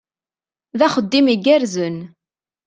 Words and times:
D 0.77 0.79
axeddim 0.87 1.27
igerrzen. 1.33 1.97